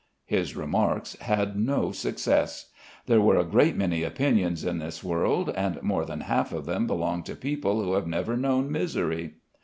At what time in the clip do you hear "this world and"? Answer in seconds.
4.79-5.79